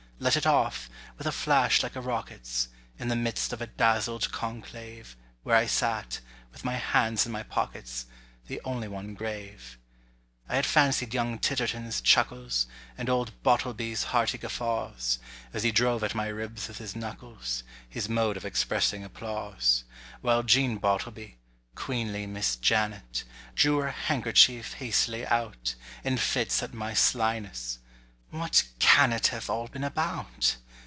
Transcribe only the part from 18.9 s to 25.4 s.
applause: While Jean Bottleby—queenly Miss Janet— Drew her handkerchief hastily